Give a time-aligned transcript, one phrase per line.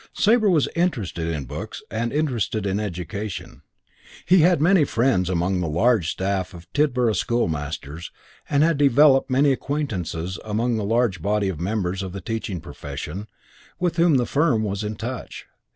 [0.13, 3.61] Sabre was interested in books and interested in education.
[4.25, 8.09] He had many friends among the large staff of Tidborough School masters
[8.49, 13.27] and had developed many acquaintances among the large body of members of the teaching profession
[13.79, 15.45] with whom the firm was in touch.